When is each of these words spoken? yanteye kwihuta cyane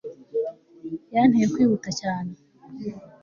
yanteye 1.13 1.45
kwihuta 1.53 1.89
cyane 2.01 2.33